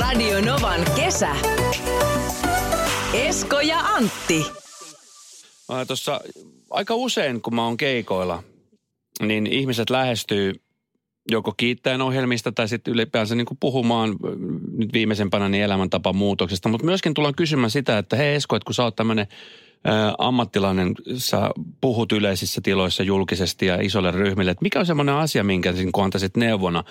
Radio 0.00 0.40
Novan 0.40 0.80
kesä. 0.96 1.36
Esko 3.14 3.60
ja 3.60 3.78
Antti. 3.78 4.46
Tuossa 5.86 6.20
aika 6.70 6.94
usein, 6.94 7.42
kun 7.42 7.54
mä 7.54 7.64
oon 7.64 7.76
keikoilla, 7.76 8.42
niin 9.22 9.46
ihmiset 9.46 9.90
lähestyy 9.90 10.52
joko 11.30 11.54
kiittäen 11.56 12.02
ohjelmista 12.02 12.52
tai 12.52 12.68
sitten 12.68 12.94
ylipäänsä 12.94 13.34
niin 13.34 13.46
kuin 13.46 13.58
puhumaan 13.60 14.16
nyt 14.76 14.92
viimeisempänä 14.92 15.48
niin 15.48 15.64
elämäntapamuutoksesta. 15.64 16.68
Mutta 16.68 16.86
myöskin 16.86 17.14
tullaan 17.14 17.34
kysymään 17.34 17.70
sitä, 17.70 17.98
että 17.98 18.16
hei 18.16 18.34
Esko, 18.34 18.56
että 18.56 18.66
kun 18.66 18.74
sä 18.74 18.84
oot 18.84 18.96
tämmöinen 18.96 19.26
ammattilainen, 20.18 20.94
sä 21.16 21.50
puhut 21.80 22.12
yleisissä 22.12 22.60
tiloissa 22.64 23.02
julkisesti 23.02 23.66
ja 23.66 23.80
isolle 23.80 24.10
ryhmille, 24.10 24.50
että 24.50 24.62
mikä 24.62 24.78
on 24.80 24.86
semmoinen 24.86 25.14
asia, 25.14 25.44
minkä 25.44 25.74
kun 25.92 26.04
antaisit 26.04 26.36
neuvona, 26.36 26.84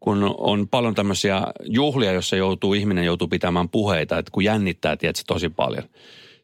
kun 0.00 0.34
on 0.38 0.68
paljon 0.68 0.94
tämmöisiä 0.94 1.42
juhlia, 1.64 2.12
jossa 2.12 2.36
joutuu, 2.36 2.74
ihminen 2.74 3.04
joutuu 3.04 3.28
pitämään 3.28 3.68
puheita, 3.68 4.18
että 4.18 4.30
kun 4.32 4.44
jännittää, 4.44 4.96
tiedätkö, 4.96 5.22
tosi 5.26 5.48
paljon. 5.48 5.82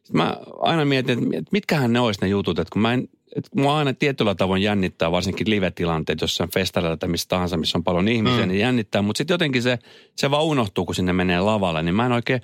Sitten 0.03 0.17
mä 0.17 0.37
aina 0.59 0.85
mietin, 0.85 1.35
että 1.35 1.49
mitkähän 1.51 1.93
ne 1.93 1.99
olisi 1.99 2.21
ne 2.21 2.27
jutut, 2.27 2.59
että 2.59 2.73
kun 2.73 2.81
mä 2.81 2.93
en 2.93 3.09
että 3.35 3.49
mua 3.55 3.77
aina 3.77 3.93
tietyllä 3.93 4.35
tavoin 4.35 4.61
jännittää, 4.61 5.11
varsinkin 5.11 5.49
live-tilanteet 5.49 6.21
jossain 6.21 6.49
festareilla 6.53 6.97
tai 6.97 7.09
missä 7.09 7.27
tahansa, 7.29 7.57
missä 7.57 7.77
on 7.77 7.83
paljon 7.83 8.07
ihmisiä, 8.07 8.41
mm. 8.41 8.47
niin 8.47 8.59
jännittää. 8.59 9.01
Mutta 9.01 9.17
sitten 9.17 9.33
jotenkin 9.33 9.63
se, 9.63 9.79
se 10.15 10.31
vaan 10.31 10.43
unohtuu, 10.43 10.85
kun 10.85 10.95
sinne 10.95 11.13
menee 11.13 11.39
lavalle. 11.39 11.83
Niin 11.83 11.95
mä 11.95 12.05
en 12.05 12.11
oikein 12.11 12.41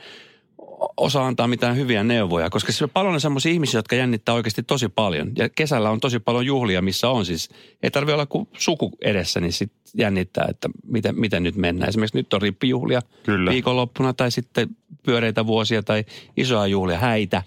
osaa 0.98 1.28
antaa 1.28 1.48
mitään 1.48 1.76
hyviä 1.76 2.04
neuvoja, 2.04 2.50
koska 2.50 2.72
se 2.72 2.84
on 2.84 2.90
paljon 2.90 3.22
semmoisia 3.22 3.52
ihmisiä, 3.52 3.78
jotka 3.78 3.96
jännittää 3.96 4.36
oikeasti 4.36 4.64
tosi 4.64 4.90
paljon. 4.90 5.32
Ja 5.38 5.50
kesällä 5.50 5.90
on 5.90 6.00
tosi 6.00 6.20
paljon 6.20 6.46
juhlia, 6.46 6.82
missä 6.82 7.10
on 7.10 7.26
siis, 7.26 7.50
ei 7.84 7.92
tarvitse 7.92 8.14
olla 8.14 8.26
kuin 8.26 8.48
suku 8.58 8.92
edessä, 9.02 9.40
niin 9.40 9.54
sitten 9.54 9.80
jännittää, 9.98 10.46
että 10.50 10.70
miten, 10.88 11.20
miten 11.20 11.44
nyt 11.44 11.56
mennään. 11.56 11.90
Esimerkiksi 11.90 12.18
nyt 12.18 12.34
on 12.34 12.42
rippijuhlia 12.42 13.02
Kyllä. 13.24 13.52
viikonloppuna 13.52 14.14
tai 14.14 14.32
sitten 14.32 14.70
pyöreitä 15.06 15.46
vuosia 15.48 15.84
tai 15.84 16.06
isoja 16.38 16.68
juhlia, 16.68 16.98
häitä. 16.98 17.44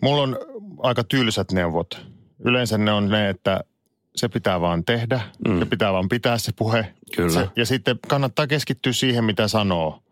Mulla 0.00 0.22
on 0.22 0.38
aika 0.82 1.04
tylsät 1.04 1.52
neuvot 1.52 2.14
Yleensä 2.44 2.78
ne 2.78 2.92
on 2.92 3.08
ne, 3.08 3.28
että 3.28 3.60
se 4.16 4.28
pitää 4.28 4.60
vaan 4.60 4.84
tehdä, 4.84 5.20
mm. 5.48 5.58
se 5.58 5.64
pitää 5.64 5.92
vaan 5.92 6.08
pitää 6.08 6.38
se 6.38 6.52
puhe. 6.56 6.94
Kyllä. 7.16 7.30
Se, 7.30 7.48
ja 7.56 7.66
sitten 7.66 7.98
kannattaa 8.08 8.46
keskittyä 8.46 8.92
siihen, 8.92 9.24
mitä 9.24 9.48
sanoo. 9.48 10.02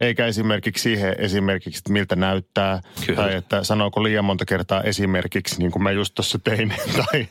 Eikä 0.00 0.26
esimerkiksi 0.26 0.82
siihen 0.82 1.14
esimerkiksi, 1.18 1.78
että 1.78 1.92
miltä 1.92 2.16
näyttää. 2.16 2.80
Kyllä. 3.06 3.22
Tai 3.22 3.34
että 3.34 3.64
sanooko 3.64 4.02
liian 4.02 4.24
monta 4.24 4.44
kertaa 4.44 4.82
esimerkiksi, 4.82 5.58
niin 5.58 5.70
kuin 5.70 5.82
mä 5.82 5.90
just 5.90 6.14
tuossa 6.14 6.38
tein. 6.38 6.74
tai 7.06 7.28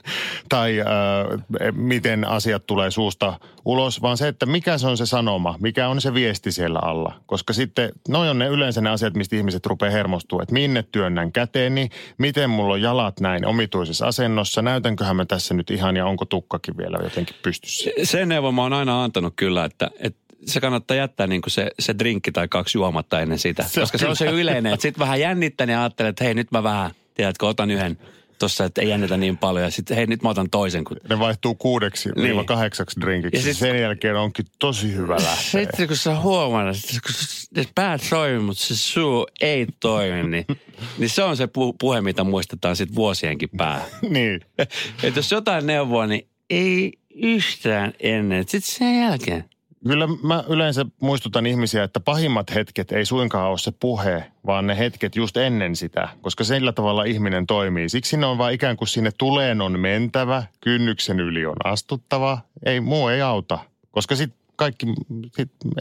tai 0.49 0.79
äh, 0.79 1.73
miten 1.73 2.27
asiat 2.27 2.65
tulee 2.65 2.91
suusta 2.91 3.39
ulos. 3.65 4.01
Vaan 4.01 4.17
se, 4.17 4.27
että 4.27 4.45
mikä 4.45 4.77
se 4.77 4.87
on 4.87 4.97
se 4.97 5.05
sanoma. 5.05 5.55
Mikä 5.59 5.87
on 5.87 6.01
se 6.01 6.13
viesti 6.13 6.51
siellä 6.51 6.79
alla. 6.79 7.21
Koska 7.25 7.53
sitten, 7.53 7.91
noin 8.07 8.29
on 8.29 8.39
ne 8.39 8.47
yleensä 8.47 8.81
ne 8.81 8.89
asiat, 8.89 9.13
mistä 9.13 9.35
ihmiset 9.35 9.65
rupeaa 9.65 9.91
hermostumaan. 9.91 10.43
Että 10.43 10.53
minne 10.53 10.83
työnnän 10.91 11.31
käteeni. 11.31 11.89
Miten 12.17 12.49
mulla 12.49 12.73
on 12.73 12.81
jalat 12.81 13.19
näin 13.19 13.45
omituisessa 13.45 14.07
asennossa. 14.07 14.61
Näytänköhän 14.61 15.15
mä 15.15 15.25
tässä 15.25 15.53
nyt 15.53 15.71
ihan 15.71 15.95
ja 15.95 16.05
onko 16.05 16.25
tukkakin 16.25 16.77
vielä 16.77 16.99
jotenkin 17.03 17.35
pystyssä. 17.41 17.89
Sen 18.03 18.29
neuvo 18.29 18.51
mä 18.51 18.61
oon 18.61 18.73
aina 18.73 19.03
antanut 19.03 19.33
kyllä, 19.35 19.65
että, 19.65 19.89
että 19.99 20.22
se 20.45 20.59
kannattaa 20.59 20.97
jättää 20.97 21.27
niin 21.27 21.41
kuin 21.41 21.51
se, 21.51 21.71
se 21.79 21.95
drinkki 21.99 22.31
tai 22.31 22.47
kaksi 22.47 22.77
juomatta 22.77 23.21
ennen 23.21 23.39
sitä. 23.39 23.63
Se 23.63 23.81
koska 23.81 23.97
se 23.97 24.07
on 24.07 24.15
se 24.15 24.25
yleinen, 24.25 24.73
että 24.73 24.81
sitten 24.81 24.99
vähän 24.99 25.19
jännittää 25.19 25.67
ja 25.67 25.79
ajattelee, 25.79 26.09
että 26.09 26.23
hei 26.23 26.33
nyt 26.33 26.51
mä 26.51 26.63
vähän, 26.63 26.91
tiedätkö, 27.13 27.47
otan 27.47 27.71
yhden 27.71 27.97
tuossa, 28.39 28.65
että 28.65 28.81
ei 28.81 28.89
jännitä 28.89 29.17
niin 29.17 29.37
paljon. 29.37 29.65
Ja 29.65 29.71
sitten 29.71 29.97
hei, 29.97 30.07
nyt 30.07 30.23
mä 30.23 30.29
otan 30.29 30.49
toisen. 30.49 30.83
Kun... 30.83 30.97
Ne 31.09 31.19
vaihtuu 31.19 31.55
kuudeksi 31.55 32.09
niin. 32.09 32.23
viiva 32.23 32.43
kahdeksaksi 32.43 33.01
drinkiksi. 33.01 33.37
Ja 33.37 33.53
sit... 33.53 33.57
Sen 33.57 33.81
jälkeen 33.81 34.15
onkin 34.15 34.45
tosi 34.59 34.93
hyvä 34.93 35.15
lähteä. 35.15 35.61
Sitten 35.61 35.87
kun 35.87 35.97
sä 35.97 36.19
huomaat, 36.19 36.75
että 36.75 36.99
kun 37.05 37.65
päät 37.75 38.01
toimii, 38.09 38.39
mutta 38.39 38.63
se 38.63 38.77
suu 38.77 39.27
ei 39.41 39.67
toimi, 39.79 40.29
niin, 40.29 40.45
niin 40.97 41.09
se 41.09 41.23
on 41.23 41.37
se 41.37 41.45
pu- 41.45 41.75
puhe, 41.79 42.01
mitä 42.01 42.23
muistetaan 42.23 42.75
sitten 42.75 42.95
vuosienkin 42.95 43.49
päähän. 43.57 43.87
niin. 44.09 44.41
että 45.03 45.19
jos 45.19 45.31
jotain 45.31 45.67
neuvoa, 45.67 46.07
niin 46.07 46.27
ei 46.49 46.93
yhtään 47.15 47.93
ennen. 47.99 48.43
Sitten 48.47 48.75
sen 48.75 48.99
jälkeen 48.99 49.45
Kyllä 49.87 50.07
mä 50.23 50.43
yleensä 50.49 50.85
muistutan 51.01 51.45
ihmisiä, 51.45 51.83
että 51.83 51.99
pahimmat 51.99 52.55
hetket 52.55 52.91
ei 52.91 53.05
suinkaan 53.05 53.49
ole 53.49 53.57
se 53.57 53.71
puhe, 53.79 54.31
vaan 54.45 54.67
ne 54.67 54.77
hetket 54.77 55.15
just 55.15 55.37
ennen 55.37 55.75
sitä, 55.75 56.09
koska 56.21 56.43
sillä 56.43 56.71
tavalla 56.71 57.03
ihminen 57.03 57.47
toimii. 57.47 57.89
Siksi 57.89 58.17
ne 58.17 58.25
on 58.25 58.37
vaan 58.37 58.53
ikään 58.53 58.77
kuin 58.77 58.87
sinne 58.87 59.11
tuleen 59.17 59.61
on 59.61 59.79
mentävä, 59.79 60.43
kynnyksen 60.61 61.19
yli 61.19 61.45
on 61.45 61.55
astuttava, 61.63 62.39
ei 62.65 62.79
muu 62.79 63.07
ei 63.07 63.21
auta. 63.21 63.59
Koska 63.91 64.15
sitten 64.15 64.42
kaikki, 64.55 64.85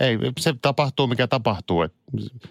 ei, 0.01 0.19
se 0.41 0.55
tapahtuu 0.63 1.07
mikä 1.07 1.27
tapahtuu. 1.27 1.83
Et 1.83 1.93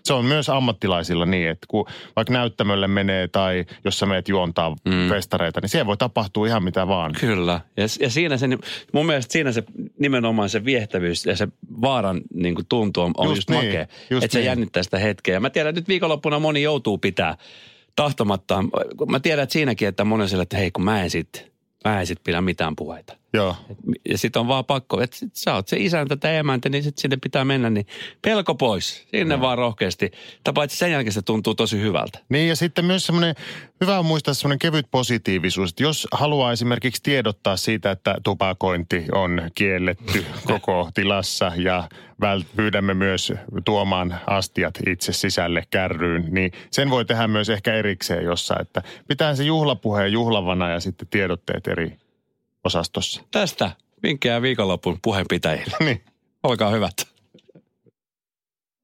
se 0.03 0.13
on 0.13 0.25
myös 0.25 0.49
ammattilaisilla 0.49 1.25
niin, 1.25 1.49
että 1.49 1.65
kun 1.69 1.85
vaikka 2.15 2.33
näyttämölle 2.33 2.87
menee 2.87 3.27
tai 3.27 3.65
jos 3.85 3.99
sä 3.99 4.05
meet 4.05 4.29
juontaa 4.29 4.69
mm. 4.69 5.09
festareita, 5.09 5.61
niin 5.61 5.69
siellä 5.69 5.85
voi 5.85 5.97
tapahtua 5.97 6.47
ihan 6.47 6.63
mitä 6.63 6.87
vaan. 6.87 7.11
Kyllä. 7.19 7.61
Ja, 7.77 7.83
ja 7.99 8.09
siinä 8.09 8.37
se, 8.37 8.47
mun 8.93 9.05
mielestä 9.05 9.33
siinä 9.33 9.51
se 9.51 9.63
nimenomaan 9.99 10.49
se 10.49 10.65
viehtävyys 10.65 11.25
ja 11.25 11.35
se 11.35 11.47
vaaran 11.81 12.21
niin 12.33 12.55
kuin 12.55 12.65
tuntu 12.69 13.01
on, 13.01 13.11
on 13.17 13.27
just, 13.27 13.37
just 13.37 13.49
niin, 13.49 13.65
makea. 13.65 13.87
Just 14.09 14.23
että 14.23 14.37
niin. 14.37 14.43
se 14.43 14.47
jännittää 14.47 14.83
sitä 14.83 14.99
hetkeä. 14.99 15.39
Mä 15.39 15.49
tiedän, 15.49 15.69
että 15.69 15.81
nyt 15.81 15.87
viikonloppuna 15.87 16.39
moni 16.39 16.61
joutuu 16.61 16.97
pitää 16.97 17.37
tahtomattaan. 17.95 18.69
Mä 19.07 19.19
tiedän 19.19 19.43
että 19.43 19.53
siinäkin, 19.53 19.87
että 19.87 20.03
moni 20.03 20.23
on 20.23 20.29
sille, 20.29 20.43
että 20.43 20.57
hei 20.57 20.71
kun 20.71 20.83
mä 20.83 21.03
en 21.03 21.09
sitten 21.09 21.51
mä 21.85 21.99
en 21.99 22.07
sit 22.07 22.19
pidä 22.23 22.41
mitään 22.41 22.75
puheita. 22.75 23.20
Joo. 23.33 23.55
Ja 24.09 24.17
sitten 24.17 24.39
on 24.39 24.47
vaan 24.47 24.65
pakko, 24.65 25.01
että 25.01 25.17
sit 25.17 25.35
sä 25.35 25.55
oot 25.55 25.67
se 25.67 25.77
isäntä 25.79 26.17
tai 26.17 26.35
emäntä, 26.35 26.69
niin 26.69 26.83
sitten 26.83 27.01
sinne 27.01 27.17
pitää 27.17 27.45
mennä, 27.45 27.69
niin 27.69 27.87
pelko 28.21 28.55
pois. 28.55 29.07
Sinne 29.11 29.35
no. 29.35 29.41
vaan 29.41 29.57
rohkeasti. 29.57 30.11
Tai 30.43 30.53
paitsi 30.53 30.77
sen 30.77 30.91
jälkeen 30.91 31.13
se 31.13 31.21
tuntuu 31.21 31.55
tosi 31.55 31.81
hyvältä. 31.81 32.19
Niin 32.29 32.49
ja 32.49 32.55
sitten 32.55 32.85
myös 32.85 33.05
semmoinen, 33.05 33.35
hyvä 33.81 33.99
on 33.99 34.05
muistaa 34.05 34.33
semmoinen 34.33 34.59
kevyt 34.59 34.87
positiivisuus. 34.91 35.69
Että 35.69 35.83
jos 35.83 36.07
haluaa 36.11 36.51
esimerkiksi 36.51 37.03
tiedottaa 37.03 37.57
siitä, 37.57 37.91
että 37.91 38.15
tupakointi 38.23 39.05
on 39.11 39.41
kielletty 39.55 40.25
koko 40.45 40.89
tilassa 40.93 41.51
ja 41.55 41.89
vält- 42.21 42.55
pyydämme 42.55 42.93
myös 42.93 43.33
tuomaan 43.65 44.19
astiat 44.27 44.79
itse 44.87 45.13
sisälle 45.13 45.63
kärryyn, 45.69 46.27
niin 46.29 46.51
sen 46.71 46.89
voi 46.89 47.05
tehdä 47.05 47.27
myös 47.27 47.49
ehkä 47.49 47.73
erikseen 47.73 48.23
jossain, 48.23 48.61
että 48.61 48.81
pitää 49.07 49.35
se 49.35 49.43
juhlapuheen 49.43 50.11
juhlavana 50.11 50.69
ja 50.69 50.79
sitten 50.79 51.07
tiedotteet 51.07 51.67
eri 51.67 52.00
osastossa. 52.63 53.21
Tästä 53.31 53.71
vinkkejä 54.03 54.41
viikonlopun 54.41 54.99
puheenpitäjille. 55.01 55.77
niin. 55.85 56.03
Olkaa 56.43 56.69
hyvät. 56.69 56.93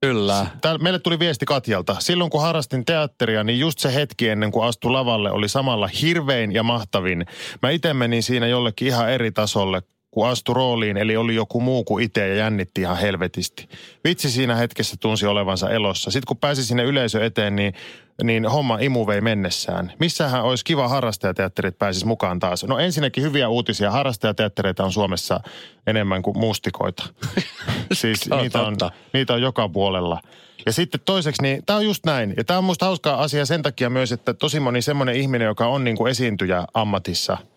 Kyllä. 0.00 0.46
Täällä 0.60 0.78
meille 0.78 0.98
tuli 0.98 1.18
viesti 1.18 1.46
Katjalta. 1.46 1.96
Silloin 1.98 2.30
kun 2.30 2.42
harrastin 2.42 2.84
teatteria, 2.84 3.44
niin 3.44 3.58
just 3.58 3.78
se 3.78 3.94
hetki 3.94 4.28
ennen 4.28 4.52
kuin 4.52 4.66
astu 4.66 4.92
lavalle 4.92 5.30
oli 5.30 5.48
samalla 5.48 5.86
hirvein 6.02 6.52
ja 6.52 6.62
mahtavin. 6.62 7.26
Mä 7.62 7.70
itse 7.70 7.94
menin 7.94 8.22
siinä 8.22 8.46
jollekin 8.46 8.88
ihan 8.88 9.10
eri 9.10 9.32
tasolle, 9.32 9.82
kun 10.10 10.28
astui 10.28 10.54
rooliin, 10.54 10.96
eli 10.96 11.16
oli 11.16 11.34
joku 11.34 11.60
muu 11.60 11.84
kuin 11.84 12.04
itse 12.04 12.28
ja 12.28 12.34
jännitti 12.34 12.80
ihan 12.80 12.98
helvetisti. 12.98 13.68
Vitsi 14.04 14.30
siinä 14.30 14.54
hetkessä 14.54 14.96
tunsi 15.00 15.26
olevansa 15.26 15.70
elossa. 15.70 16.10
Sitten 16.10 16.26
kun 16.26 16.36
pääsi 16.36 16.64
sinne 16.64 16.84
yleisö 16.84 17.24
eteen, 17.24 17.56
niin, 17.56 17.74
niin 18.22 18.46
homma 18.46 18.78
imu 18.80 19.06
vei 19.06 19.20
mennessään. 19.20 19.92
Missähän 20.00 20.42
olisi 20.44 20.64
kiva 20.64 20.88
harrastajateatterit 20.88 21.78
pääsis 21.78 22.04
mukaan 22.04 22.38
taas? 22.38 22.64
No 22.64 22.78
ensinnäkin 22.78 23.24
hyviä 23.24 23.48
uutisia. 23.48 23.90
Harrastajateattereita 23.90 24.84
on 24.84 24.92
Suomessa 24.92 25.40
enemmän 25.86 26.22
kuin 26.22 26.38
mustikoita. 26.38 27.04
siis 27.92 28.30
niitä 28.40 28.62
on, 28.62 28.76
niitä 29.12 29.34
on 29.34 29.42
joka 29.42 29.68
puolella. 29.68 30.20
Ja 30.66 30.72
sitten 30.72 31.00
toiseksi, 31.04 31.42
niin 31.42 31.62
tämä 31.66 31.76
on 31.76 31.84
just 31.84 32.06
näin. 32.06 32.34
Ja 32.36 32.44
tämä 32.44 32.58
on 32.58 32.64
musta 32.64 32.86
hauskaa 32.86 33.22
asia 33.22 33.46
sen 33.46 33.62
takia 33.62 33.90
myös, 33.90 34.12
että 34.12 34.34
tosi 34.34 34.60
moni 34.60 34.82
semmoinen 34.82 35.16
ihminen, 35.16 35.46
joka 35.46 35.66
on 35.66 35.84
niin 35.84 35.96
kuin 35.96 36.10
esiintyjä 36.10 36.64
ammatissa– 36.74 37.36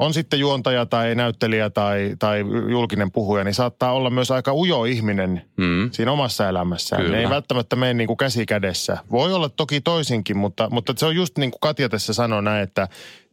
on 0.00 0.14
sitten 0.14 0.40
juontaja 0.40 0.86
tai 0.86 1.14
näyttelijä 1.14 1.70
tai, 1.70 2.16
tai 2.18 2.40
julkinen 2.70 3.12
puhuja, 3.12 3.44
niin 3.44 3.54
saattaa 3.54 3.92
olla 3.92 4.10
myös 4.10 4.30
aika 4.30 4.54
ujo 4.54 4.84
ihminen 4.84 5.42
mm. 5.56 5.90
siinä 5.92 6.12
omassa 6.12 6.48
elämässään. 6.48 7.02
Kyllä. 7.02 7.16
Ne 7.16 7.22
ei 7.22 7.30
välttämättä 7.30 7.76
mene 7.76 7.94
niin 7.94 8.06
kuin 8.06 8.16
käsi 8.16 8.46
kädessä. 8.46 8.98
Voi 9.10 9.32
olla 9.32 9.48
toki 9.48 9.80
toisinkin, 9.80 10.36
mutta, 10.36 10.68
mutta 10.70 10.94
se 10.96 11.06
on 11.06 11.16
just 11.16 11.38
niin 11.38 11.50
kuin 11.50 11.60
Katja 11.60 11.88
tässä 11.88 12.12
sanoi 12.12 12.42
näin, 12.42 12.62
että 12.62 12.88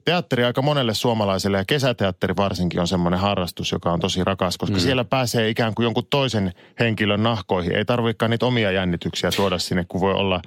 teatteri 0.07 0.43
aika 0.43 0.61
monelle 0.61 0.93
suomalaiselle 0.93 1.57
ja 1.57 1.65
kesäteatteri 1.65 2.35
varsinkin 2.35 2.79
on 2.79 2.87
semmoinen 2.87 3.19
harrastus, 3.19 3.71
joka 3.71 3.91
on 3.91 3.99
tosi 3.99 4.23
rakas, 4.23 4.57
koska 4.57 4.75
mm. 4.75 4.79
siellä 4.79 5.03
pääsee 5.03 5.49
ikään 5.49 5.75
kuin 5.75 5.83
jonkun 5.83 6.07
toisen 6.09 6.53
henkilön 6.79 7.23
nahkoihin. 7.23 7.75
Ei 7.75 7.85
tarvikaan 7.85 8.31
niitä 8.31 8.45
omia 8.45 8.71
jännityksiä 8.71 9.31
tuoda 9.35 9.57
sinne, 9.57 9.85
kun 9.87 10.01
voi 10.01 10.13
olla 10.13 10.41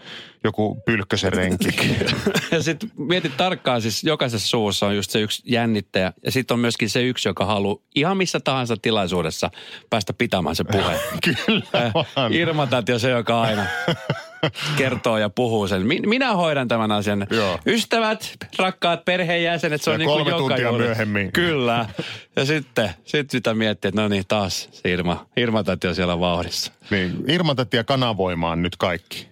joku 0.45 0.83
pylkkösen 0.87 1.33
renki. 1.33 1.69
ja 2.53 2.63
sitten 2.63 2.91
mietit 2.97 3.37
tarkkaan, 3.37 3.83
siis 3.83 4.05
jokaisessa 4.05 4.49
suussa 4.49 4.87
on 4.87 4.97
just 4.97 5.11
se 5.11 5.21
yksi 5.21 5.43
jännittäjä 5.47 6.13
ja 6.25 6.33
sitten 6.33 6.55
on 6.55 6.61
myöskin 6.61 6.91
se 6.91 7.03
yksi, 7.03 7.29
joka 7.29 7.47
haluaa 7.47 7.79
ihan 7.95 8.17
missä 8.17 8.41
tahansa 8.41 8.77
tilaisuudessa 8.83 9.51
päästä 9.91 10.13
pitämään 10.13 10.57
se 10.57 10.65
puhe. 10.65 11.01
Kyllä 11.25 11.93
Irma 12.31 12.63
on 12.63 13.01
se, 13.01 13.11
joka 13.11 13.41
aina 13.41 13.67
kertoo 14.79 15.19
ja 15.19 15.31
puhuu 15.31 15.69
sen. 15.69 15.83
Min- 15.83 16.09
minä 16.09 16.33
hoidan 16.35 16.69
tämän 16.69 16.93
asian. 16.93 17.27
Joo. 17.31 17.59
Ystävät, 17.67 18.37
rakkaat 18.59 19.05
perheenjäsenet, 19.05 19.83
se 19.83 19.91
on 19.91 19.95
Ja 19.95 19.99
niin 19.99 20.09
kuin 20.09 20.27
joka 20.27 20.39
tuntia 20.39 20.59
joulu. 20.59 20.79
myöhemmin. 20.79 21.33
Kyllä. 21.33 21.89
Ja 22.37 22.45
sitten 22.45 22.91
sit 23.05 23.31
sitä 23.31 23.55
miettii, 23.55 23.89
että 23.89 24.01
no 24.03 24.09
niin, 24.09 24.25
taas 24.29 24.69
se 24.73 24.91
Irma, 24.91 25.27
Irma 25.37 25.65
täti 25.65 25.87
on 25.87 25.95
siellä 25.95 26.21
vauhdissa. 26.21 26.73
Niin, 26.91 27.25
Irma 27.29 27.55
tätiä 27.55 27.85
kanavoimaan 27.85 28.63
nyt 28.63 28.77
kaikki. 28.77 29.31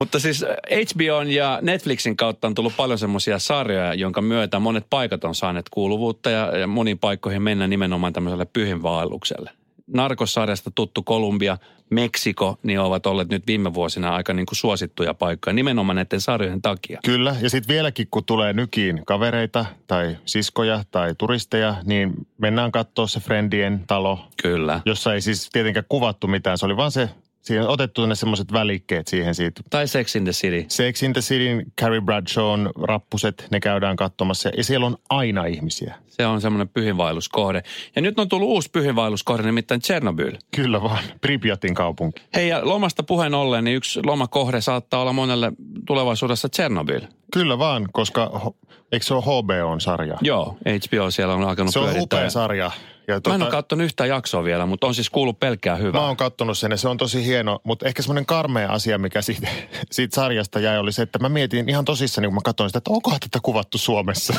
Mutta 0.00 0.18
siis 0.18 0.44
HBOn 0.70 1.30
ja 1.30 1.58
Netflixin 1.62 2.16
kautta 2.16 2.46
on 2.46 2.54
tullut 2.54 2.76
paljon 2.76 2.98
semmoisia 2.98 3.38
sarjoja, 3.38 3.94
jonka 3.94 4.20
myötä 4.22 4.58
monet 4.58 4.86
paikat 4.90 5.24
on 5.24 5.34
saaneet 5.34 5.66
kuuluvuutta 5.70 6.30
ja, 6.30 6.56
ja 6.58 6.66
moniin 6.66 6.98
paikkoihin 6.98 7.42
mennä 7.42 7.66
nimenomaan 7.66 8.12
tämmöiselle 8.12 8.44
pyhinvaellukselle. 8.44 9.50
Narkossarjasta 9.94 10.70
tuttu 10.70 11.02
Kolumbia, 11.02 11.58
Meksiko, 11.90 12.58
niin 12.62 12.80
ovat 12.80 13.06
olleet 13.06 13.28
nyt 13.28 13.46
viime 13.46 13.74
vuosina 13.74 14.14
aika 14.14 14.32
niin 14.32 14.46
kuin 14.46 14.56
suosittuja 14.56 15.14
paikkoja 15.14 15.54
nimenomaan 15.54 15.96
näiden 15.96 16.20
sarjojen 16.20 16.62
takia. 16.62 17.00
Kyllä, 17.04 17.36
ja 17.40 17.50
sitten 17.50 17.74
vieläkin 17.74 18.08
kun 18.10 18.24
tulee 18.24 18.52
nykiin 18.52 19.02
kavereita 19.06 19.66
tai 19.86 20.16
siskoja 20.24 20.84
tai 20.90 21.14
turisteja, 21.18 21.76
niin 21.84 22.12
mennään 22.38 22.72
katsoa 22.72 23.06
se 23.06 23.20
Friendien 23.20 23.84
talo, 23.86 24.20
Kyllä. 24.42 24.80
jossa 24.86 25.14
ei 25.14 25.20
siis 25.20 25.50
tietenkään 25.52 25.86
kuvattu 25.88 26.26
mitään. 26.26 26.58
Se 26.58 26.66
oli 26.66 26.76
vaan 26.76 26.90
se, 26.90 27.08
siihen 27.40 27.64
on 27.64 27.70
otettu 27.70 28.06
ne 28.06 28.14
semmoiset 28.14 28.52
välikkeet 28.52 29.08
siihen 29.08 29.34
siitä. 29.34 29.62
Tai 29.70 29.88
Sex 29.88 30.16
in 30.16 30.24
the 30.24 30.32
City. 30.32 30.64
Sex 30.68 31.02
in 31.02 31.12
the 31.12 31.20
Cityn, 31.20 31.62
Carrie 31.80 32.00
Bradshawn 32.00 32.70
rappuset, 32.82 33.46
ne 33.50 33.60
käydään 33.60 33.96
katsomassa. 33.96 34.50
Ja 34.56 34.64
siellä 34.64 34.86
on 34.86 34.96
aina 35.10 35.44
ihmisiä. 35.44 35.94
Se 36.06 36.26
on 36.26 36.40
semmoinen 36.40 36.68
pyhinvaelluskohde. 36.68 37.62
Ja 37.96 38.02
nyt 38.02 38.18
on 38.18 38.28
tullut 38.28 38.48
uusi 38.48 38.70
pyhinvaelluskohde, 38.70 39.42
nimittäin 39.42 39.80
Chernobyl. 39.80 40.36
Kyllä 40.56 40.82
vaan, 40.82 41.04
Pripyatin 41.20 41.74
kaupunki. 41.74 42.22
Hei, 42.34 42.48
ja 42.48 42.60
lomasta 42.62 43.02
puheen 43.02 43.34
ollen, 43.34 43.64
niin 43.64 43.76
yksi 43.76 44.00
lomakohde 44.06 44.60
saattaa 44.60 45.00
olla 45.00 45.12
monelle 45.12 45.52
tulevaisuudessa 45.86 46.48
Chernobyl. 46.48 47.00
Kyllä 47.32 47.58
vaan, 47.58 47.88
koska 47.92 48.52
eikö 48.92 49.06
se 49.06 49.14
ole 49.14 49.22
HBO-sarja? 49.22 50.18
Joo, 50.20 50.56
HBO 50.66 51.10
siellä 51.10 51.34
on 51.34 51.42
alkanut 51.44 51.72
Se 51.72 51.78
on 51.78 51.84
pyörittää. 51.84 52.18
upea 52.18 52.30
sarja. 52.30 52.70
Ja 53.08 53.20
Mä 53.28 53.34
en 53.34 53.42
ole 53.42 53.50
katsonut 53.50 53.84
yhtään 53.84 54.08
jaksoa 54.08 54.44
vielä, 54.44 54.66
mutta 54.66 54.86
on 54.86 54.94
siis 54.94 55.10
kuullut 55.10 55.40
pelkkää 55.40 55.76
hyvää. 55.76 56.00
Mä 56.00 56.06
oon 56.06 56.16
kattonut 56.16 56.58
sen 56.58 56.70
ja 56.70 56.76
se 56.76 56.88
on 56.88 56.96
tosi 56.96 57.26
hieno, 57.26 57.60
mutta 57.64 57.86
ehkä 57.86 58.02
semmoinen 58.02 58.26
karmea 58.26 58.72
asia, 58.72 58.98
mikä 58.98 59.22
siitä, 59.22 59.48
siitä 59.92 60.14
sarjasta 60.14 60.60
jäi, 60.60 60.78
oli 60.78 60.92
se, 60.92 61.02
että 61.02 61.18
mä 61.18 61.28
mietin 61.28 61.68
ihan 61.68 61.84
tosissani, 61.84 62.26
kun 62.26 62.34
mä 62.34 62.40
katsoin 62.44 62.70
sitä, 62.70 62.78
että 62.78 62.90
onkohan 62.90 63.20
tätä 63.20 63.38
kuvattu 63.42 63.78
Suomessa. 63.78 64.34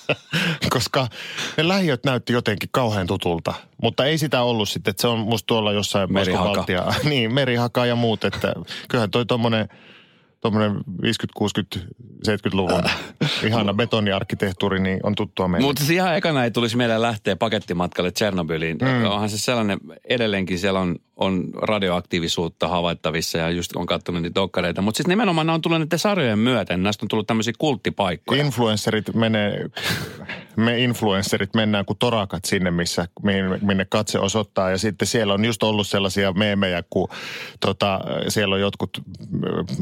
Koska 0.70 1.08
ne 1.56 1.68
lähiöt 1.68 2.04
näytti 2.04 2.32
jotenkin 2.32 2.68
kauhean 2.72 3.06
tutulta, 3.06 3.54
mutta 3.82 4.04
ei 4.04 4.18
sitä 4.18 4.42
ollut 4.42 4.68
sitten, 4.68 4.90
että 4.90 5.00
se 5.00 5.08
on 5.08 5.18
musta 5.18 5.46
tuolla 5.46 5.72
jossain 5.72 6.12
Merihaka. 6.12 6.64
Niin, 7.04 7.34
merihaka 7.34 7.86
ja 7.86 7.96
muut, 7.96 8.24
että 8.24 8.54
kyllähän 8.88 9.10
toi 9.10 9.26
tommonen 9.26 9.68
tuommoinen 10.40 10.72
50, 11.02 11.26
60, 11.34 11.78
70-luvun 12.28 12.82
ihana 13.46 13.74
betoniarkkitehtuuri 13.74 14.80
niin 14.80 15.00
on 15.02 15.14
tuttua 15.14 15.48
meille. 15.48 15.66
Mutta 15.66 15.80
siis 15.80 15.90
ihan 15.90 16.16
ekana 16.16 16.44
ei 16.44 16.50
tulisi 16.50 16.76
mieleen 16.76 17.02
lähteä 17.02 17.36
pakettimatkalle 17.36 18.10
Tsernobyliin. 18.10 18.78
Mm. 18.82 19.04
Onhan 19.04 19.30
se 19.30 19.38
sellainen, 19.38 19.78
edelleenkin 20.04 20.58
siellä 20.58 20.80
on, 20.80 20.96
on 21.20 21.44
radioaktiivisuutta 21.54 22.68
havaittavissa 22.68 23.38
ja 23.38 23.50
just 23.50 23.76
on 23.76 23.86
katsonut 23.86 24.22
niitä 24.22 24.34
dokkareita. 24.34 24.82
Mutta 24.82 24.96
siis 24.96 25.06
nimenomaan 25.06 25.46
ne 25.46 25.52
on 25.52 25.62
tullut 25.62 25.78
näiden 25.78 25.98
sarjojen 25.98 26.38
myötä, 26.38 26.74
niin 26.74 26.82
näistä 26.82 27.04
on 27.04 27.08
tullut 27.08 27.26
tämmöisiä 27.26 27.52
kulttipaikkoja. 27.58 28.44
Influencerit 28.44 29.14
menee, 29.14 29.66
me 30.56 30.78
influencerit 30.78 31.54
mennään 31.54 31.84
kuin 31.84 31.98
torakat 31.98 32.44
sinne, 32.44 32.70
missä, 32.70 33.08
minne, 33.22 33.58
minne 33.62 33.84
katse 33.84 34.18
osoittaa. 34.18 34.70
Ja 34.70 34.78
sitten 34.78 35.08
siellä 35.08 35.34
on 35.34 35.44
just 35.44 35.62
ollut 35.62 35.86
sellaisia 35.86 36.32
meemejä, 36.32 36.82
kun 36.90 37.08
tota, 37.60 38.00
siellä 38.28 38.54
on 38.54 38.60
jotkut 38.60 38.90
mm, 39.30 39.40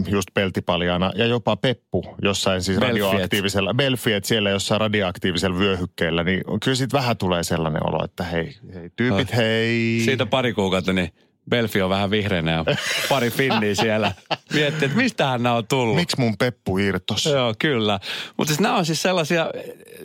just 0.08 0.29
peltipaljaana 0.35 1.12
ja 1.14 1.26
jopa 1.26 1.56
Peppu 1.56 2.17
jossain 2.23 2.62
siis 2.62 2.79
Belfiet. 2.79 3.05
radioaktiivisella, 3.05 3.75
Belfiet 3.75 4.25
siellä 4.25 4.50
jossain 4.50 4.81
radioaktiivisella 4.81 5.58
vyöhykkeellä. 5.58 6.25
Niin 6.25 6.40
kyllä 6.64 6.75
sitten 6.75 6.99
vähän 6.99 7.17
tulee 7.17 7.43
sellainen 7.43 7.87
olo, 7.87 8.05
että 8.05 8.25
hei, 8.25 8.56
hei 8.75 8.90
tyypit, 8.96 9.37
hei. 9.37 10.00
Siitä 10.05 10.26
pari 10.26 10.52
kuukautta, 10.52 10.93
niin 10.93 11.12
Belfi 11.48 11.82
on 11.82 11.90
vähän 11.90 12.10
vihreänä 12.10 12.52
ja 12.52 12.64
pari 13.08 13.30
finniä 13.30 13.74
siellä. 13.74 14.12
Miettii, 14.54 14.86
että 14.86 14.96
mistähän 14.96 15.42
nämä 15.42 15.54
on 15.54 15.66
tullut. 15.66 15.96
Miksi 15.96 16.20
mun 16.20 16.36
Peppu 16.38 16.78
irtos? 16.78 17.26
Joo, 17.26 17.54
kyllä. 17.58 18.00
Mutta 18.36 18.48
siis 18.48 18.60
nämä 18.60 18.76
on 18.76 18.86
siis 18.86 19.02
sellaisia, 19.02 19.50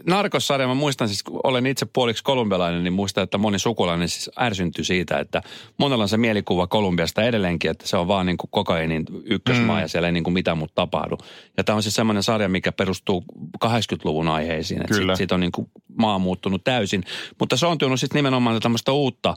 narkossarja, 0.08 0.68
mä 0.68 0.74
muistan 0.74 1.08
siis, 1.08 1.24
kun 1.24 1.40
olen 1.44 1.66
itse 1.66 1.86
puoliksi 1.86 2.24
kolumbialainen, 2.24 2.84
niin 2.84 2.94
muistan, 2.94 3.24
että 3.24 3.38
moni 3.38 3.60
sukulainen 3.60 4.10
siis 4.10 4.30
ärsyntyi 4.40 4.86
siitä, 4.86 5.20
että 5.20 5.42
monella 5.78 6.04
on 6.04 6.10
se 6.10 6.18
mielikuva 6.18 6.68
Kolumbiasta 6.68 7.24
edelleenkin, 7.24 7.72
että 7.72 7.88
se 7.88 7.98
on 7.98 8.08
vaan 8.08 8.26
niin 8.26 8.38
kuin 8.38 8.52
kokainin 8.52 9.06
ykkösmaa 9.24 9.76
mm. 9.76 9.82
ja 9.82 9.88
siellä 9.88 10.08
ei 10.08 10.12
niin 10.12 10.24
kuin 10.24 10.34
mitään 10.34 10.58
muuta 10.58 10.76
tapahdu. 10.76 11.18
Ja 11.58 11.64
tämä 11.64 11.76
on 11.76 11.84
siis 11.84 11.96
semmoinen 11.96 12.24
sarja, 12.24 12.50
mikä 12.50 12.72
perustuu 12.72 13.26
80-luvun 13.66 14.28
aiheisiin, 14.28 14.82
että 14.82 14.94
Kyllä. 14.94 15.02
siitä, 15.02 15.18
siitä 15.18 15.36
on 15.36 15.42
niin 15.42 15.52
kuin 15.52 15.68
maa 15.98 16.20
muuttunut 16.20 16.64
täysin. 16.64 17.04
Mutta 17.40 17.58
se 17.58 17.66
on 17.66 17.78
tuonut 17.78 18.00
sitten 18.00 18.20
nimenomaan 18.20 18.62
tämmöistä 18.62 18.92
uutta 18.92 19.36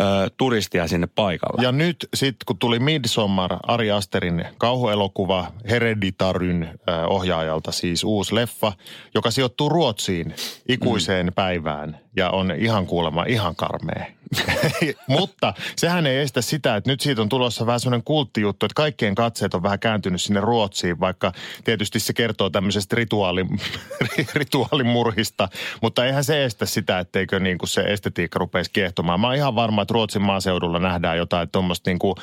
ö, 0.00 0.30
turistia 0.36 0.88
sinne 0.88 1.08
paikalle. 1.14 1.62
Ja 1.62 1.72
nyt 1.72 2.08
sitten 2.14 2.44
kun 2.46 2.58
tuli 2.58 2.78
Midsommar, 2.78 3.56
Ari 3.62 3.90
Asterin 3.90 4.44
kauhuelokuva 4.58 5.52
Hereditaryn 5.70 6.62
äh, 6.62 7.04
ohjaajalta 7.06 7.72
siis 7.72 8.04
uusi 8.04 8.34
leffa, 8.34 8.72
joka 9.14 9.30
sijoittuu 9.30 9.68
Ruotsiin 9.68 10.34
ikuiseen 10.68 11.26
mm. 11.26 11.32
päivään 11.34 11.98
ja 12.16 12.30
on 12.30 12.52
ihan 12.58 12.86
kuulemma 12.86 13.24
ihan 13.24 13.56
karmea. 13.56 14.19
Mutta 15.18 15.54
sehän 15.76 16.06
ei 16.06 16.18
estä 16.18 16.42
sitä, 16.42 16.76
että 16.76 16.90
nyt 16.90 17.00
siitä 17.00 17.22
on 17.22 17.28
tulossa 17.28 17.66
vähän 17.66 17.80
sellainen 17.80 18.04
kulttijuttu, 18.04 18.66
että 18.66 18.74
kaikkien 18.74 19.14
katseet 19.14 19.54
on 19.54 19.62
vähän 19.62 19.78
kääntynyt 19.78 20.22
sinne 20.22 20.40
Ruotsiin, 20.40 21.00
vaikka 21.00 21.32
tietysti 21.64 22.00
se 22.00 22.12
kertoo 22.12 22.50
tämmöisestä 22.50 22.96
rituaali, 22.96 23.46
rituaalimurhista, 24.34 25.48
mutta 25.82 26.06
eihän 26.06 26.24
se 26.24 26.44
estä 26.44 26.66
sitä, 26.66 26.98
etteikö 26.98 27.40
niin 27.40 27.58
kuin 27.58 27.68
se 27.68 27.80
estetiikka 27.80 28.38
rupeisi 28.38 28.70
kiehtomaan. 28.72 29.20
Mä 29.20 29.26
oon 29.26 29.36
ihan 29.36 29.54
varma, 29.54 29.82
että 29.82 29.94
Ruotsin 29.94 30.22
maaseudulla 30.22 30.78
nähdään 30.78 31.16
jotain 31.18 31.48
tuommoista 31.50 31.90
niin 31.90 31.98
kuin 31.98 32.14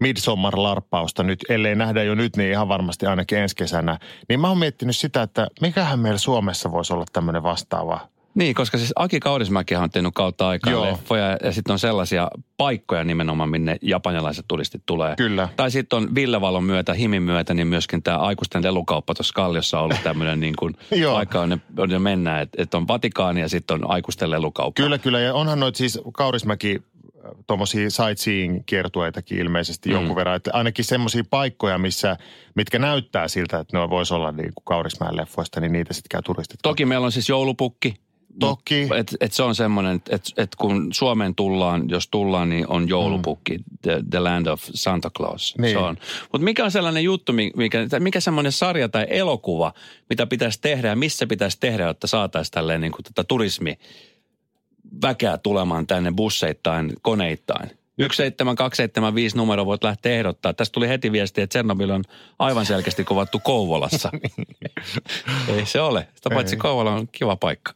Midsommar-larppausta 0.00 1.22
nyt, 1.22 1.44
ellei 1.48 1.74
nähdä 1.74 2.02
jo 2.02 2.14
nyt, 2.14 2.36
niin 2.36 2.50
ihan 2.50 2.68
varmasti 2.68 3.06
ainakin 3.06 3.38
ensi 3.38 3.56
kesänä. 3.56 3.98
Niin 4.28 4.40
mä 4.40 4.48
oon 4.48 4.58
miettinyt 4.58 4.96
sitä, 4.96 5.22
että 5.22 5.46
mikähän 5.60 5.98
meillä 5.98 6.18
Suomessa 6.18 6.72
voisi 6.72 6.92
olla 6.92 7.04
tämmöinen 7.12 7.42
vastaava 7.42 8.08
Niin, 8.34 8.54
koska 8.54 8.78
siis 8.78 8.92
Aki 8.96 9.20
Kaurismäkihän 9.20 9.82
on 9.84 9.90
tehnyt 9.90 10.14
kautta 10.14 10.48
aikaa 10.48 10.72
Joo. 10.72 10.84
leffoja 10.84 11.36
ja 11.42 11.52
sitten 11.52 11.72
on 11.72 11.78
sellaisia 11.78 12.28
paikkoja 12.56 13.04
nimenomaan, 13.04 13.48
minne 13.48 13.76
japanilaiset 13.82 14.44
turistit 14.48 14.82
tulee. 14.86 15.16
Kyllä. 15.16 15.48
Tai 15.56 15.70
sitten 15.70 15.96
on 15.96 16.14
Villevalon 16.14 16.64
myötä, 16.64 16.94
Himin 16.94 17.22
myötä, 17.22 17.54
niin 17.54 17.66
myöskin 17.66 18.02
tämä 18.02 18.18
aikuisten 18.18 18.62
lelukauppa 18.62 19.14
tuossa 19.14 19.34
Kalliossa 19.34 19.78
on 19.78 19.84
ollut 19.84 20.02
tämmöinen 20.02 20.40
niin 20.40 20.54
kuin 20.58 20.76
paikka, 21.12 21.40
on, 21.40 21.60
on 21.78 22.02
mennään, 22.02 22.42
että 22.42 22.62
et 22.62 22.74
on 22.74 22.88
Vatikaani 22.88 23.40
ja 23.40 23.48
sitten 23.48 23.74
on 23.74 23.90
aikuisten 23.90 24.30
lelukauppa. 24.30 24.82
Kyllä, 24.82 24.98
kyllä. 24.98 25.20
Ja 25.20 25.34
onhan 25.34 25.60
noit 25.60 25.76
siis 25.76 26.00
Kaurismäki 26.12 26.82
tuommoisia 27.46 27.88
sightseeing-kiertueitakin 27.90 29.38
ilmeisesti 29.38 29.88
Mm. 29.88 29.94
jonkun 29.94 30.16
verran. 30.16 30.36
Että 30.36 30.50
ainakin 30.52 30.84
semmoisia 30.84 31.22
paikkoja, 31.30 31.78
missä, 31.78 32.16
mitkä 32.54 32.78
näyttää 32.78 33.28
siltä, 33.28 33.58
että 33.58 33.78
ne 33.78 33.90
voisi 33.90 34.14
olla 34.14 34.32
niin 34.32 34.54
kuin 34.54 34.64
Kaurismäen 34.64 35.16
leffoista, 35.16 35.60
niin 35.60 35.72
niitä 35.72 35.92
sitten 35.94 36.08
käy 36.10 36.22
turistit. 36.22 36.60
Toki 36.62 36.84
meillä 36.84 37.04
on 37.04 37.12
siis 37.12 37.28
joulupukki. 37.28 37.94
Toki. 38.40 38.88
Et, 38.96 39.14
et 39.20 39.32
se 39.32 39.42
on 39.42 39.54
semmoinen, 39.54 39.96
että 39.96 40.16
et, 40.16 40.22
et 40.36 40.54
kun 40.54 40.88
Suomeen 40.92 41.34
tullaan, 41.34 41.84
jos 41.88 42.08
tullaan, 42.08 42.48
niin 42.48 42.68
on 42.68 42.88
joulupukki, 42.88 43.58
the, 43.82 44.02
the 44.10 44.18
land 44.20 44.46
of 44.46 44.62
Santa 44.74 45.10
Claus. 45.10 45.54
Niin. 45.58 45.72
Se 45.72 45.78
on. 45.78 45.96
Mutta 46.32 46.44
mikä 46.44 46.64
on 46.64 46.70
sellainen 46.70 47.04
juttu, 47.04 47.32
mi- 47.32 47.52
mikä, 47.56 47.78
mikä 47.98 48.20
semmoinen 48.20 48.52
sarja 48.52 48.88
tai 48.88 49.06
elokuva, 49.10 49.72
mitä 50.10 50.26
pitäisi 50.26 50.60
tehdä 50.60 50.88
ja 50.88 50.96
missä 50.96 51.26
pitäisi 51.26 51.60
tehdä, 51.60 51.84
jotta 51.86 52.06
saataisiin 52.06 52.52
tälleen 52.52 52.80
niin 52.80 52.92
kuin 52.92 53.04
tätä 53.04 53.24
turismi 53.24 53.78
väkeä 55.02 55.38
tulemaan 55.38 55.86
tänne 55.86 56.12
busseittain, 56.12 56.92
koneittain. 57.02 57.70
17275 57.98 59.36
numero 59.36 59.66
voit 59.66 59.84
lähteä 59.84 60.12
ehdottaa. 60.12 60.52
Tästä 60.54 60.72
tuli 60.72 60.88
heti 60.88 61.12
viesti, 61.12 61.40
että 61.40 61.48
Tsernobyl 61.50 61.90
on 61.90 62.04
aivan 62.38 62.66
selkeästi 62.66 63.04
kuvattu 63.04 63.38
Kouvolassa. 63.38 64.10
Ei 65.56 65.66
se 65.66 65.80
ole. 65.80 66.08
Sitä 66.14 66.30
paitsi. 66.30 66.56
Kouvola 66.56 66.92
on 66.92 67.08
kiva 67.12 67.36
paikka. 67.36 67.72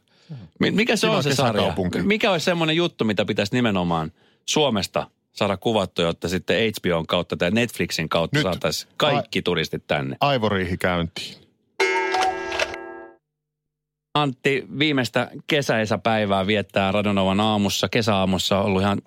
Mi- 0.59 0.71
Mikä 0.71 0.95
se 0.95 1.07
on 1.07 1.23
se 1.23 1.35
sarja? 1.35 1.73
Mikä 2.03 2.31
olisi 2.31 2.43
semmoinen 2.43 2.75
juttu, 2.75 3.05
mitä 3.05 3.25
pitäisi 3.25 3.55
nimenomaan 3.55 4.11
Suomesta 4.45 5.07
saada 5.33 5.57
kuvattua, 5.57 6.05
jotta 6.05 6.29
sitten 6.29 6.57
HBOn 6.73 7.07
kautta 7.07 7.37
tai 7.37 7.51
Netflixin 7.51 8.09
kautta 8.09 8.37
Nyt- 8.37 8.43
saataisiin 8.43 8.93
kaikki 8.97 9.41
turistit 9.41 9.87
tänne? 9.87 10.17
Aivoriihi 10.19 10.77
käyntiin. 10.77 11.43
Antti 14.13 14.65
viimeistä 14.79 15.31
kesäisäpäivää 15.47 16.47
viettää 16.47 16.91
Radonovan 16.91 17.39
aamussa. 17.39 17.89
Kesäaamussa 17.89 18.59
on 18.59 18.65
ollut 18.65 18.81
ihan 18.81 19.01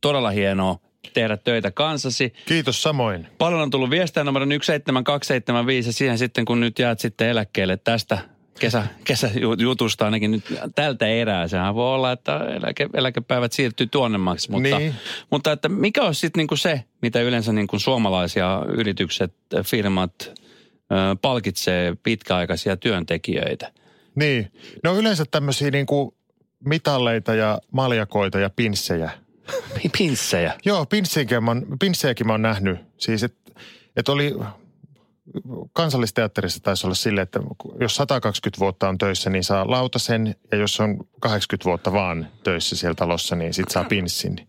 todella 0.00 0.30
hienoa 0.30 0.78
tehdä 1.14 1.36
töitä 1.36 1.70
kanssasi. 1.70 2.32
Kiitos 2.46 2.82
samoin. 2.82 3.26
Paljon 3.38 3.60
on 3.60 3.70
tullut 3.70 3.90
viestejä 3.90 4.24
numero 4.24 4.46
17275 4.46 5.88
ja 5.88 5.92
siihen 5.92 6.18
sitten 6.18 6.44
kun 6.44 6.60
nyt 6.60 6.78
jäät 6.78 7.00
sitten 7.00 7.28
eläkkeelle 7.28 7.76
tästä 7.76 8.18
kesä, 8.58 8.86
kesäjutusta 9.04 10.04
ainakin 10.04 10.30
nyt 10.30 10.44
tältä 10.74 11.06
erää. 11.06 11.48
Sehän 11.48 11.74
voi 11.74 11.94
olla, 11.94 12.12
että 12.12 12.36
eläke, 12.36 12.88
eläkepäivät 12.94 13.52
siirtyy 13.52 13.86
tuonnemmaksi, 13.86 14.50
mutta, 14.50 14.78
Niin. 14.78 14.94
mutta 15.30 15.52
että 15.52 15.68
mikä 15.68 16.02
olisi 16.02 16.20
sitten 16.20 16.40
niinku 16.40 16.56
se, 16.56 16.84
mitä 17.02 17.20
yleensä 17.20 17.52
niinku 17.52 17.78
suomalaisia 17.78 18.62
yritykset, 18.68 19.34
firmat 19.64 20.12
ö, 20.28 20.34
palkitsee 21.22 21.96
pitkäaikaisia 22.02 22.76
työntekijöitä? 22.76 23.72
Niin. 24.14 24.52
Ne 24.84 24.90
on 24.90 24.96
yleensä 24.98 25.24
tämmöisiä 25.30 25.70
niinku 25.70 26.14
mitalleita 26.64 27.34
ja 27.34 27.58
maljakoita 27.70 28.38
ja 28.38 28.50
pinssejä. 28.50 29.10
Pinssejä. 29.98 30.52
Joo, 30.64 30.86
pinssejäkin 30.86 31.44
mä 31.44 31.50
oon, 31.50 31.66
pinssejäkin 31.80 32.26
mä 32.26 32.32
oon 32.32 32.42
nähnyt. 32.42 32.78
Siis, 32.96 33.22
että 33.22 33.52
et 33.96 34.08
oli 34.08 34.34
kansallisteatterissa 35.72 36.60
taisi 36.62 36.86
olla 36.86 36.94
sille, 36.94 37.20
että 37.20 37.40
jos 37.80 37.96
120 37.96 38.60
vuotta 38.60 38.88
on 38.88 38.98
töissä, 38.98 39.30
niin 39.30 39.44
saa 39.44 39.70
lautasen. 39.70 40.34
Ja 40.52 40.58
jos 40.58 40.80
on 40.80 40.98
80 41.20 41.64
vuotta 41.64 41.92
vaan 41.92 42.28
töissä 42.44 42.76
siellä 42.76 42.94
talossa, 42.94 43.36
niin 43.36 43.54
sit 43.54 43.68
saa 43.68 43.84
pinssin. 43.84 44.40
On 44.40 44.46